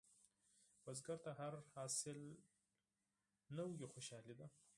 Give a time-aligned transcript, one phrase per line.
[0.83, 2.19] بزګر ته هر حاصل
[3.57, 4.47] نوې خوشالي ده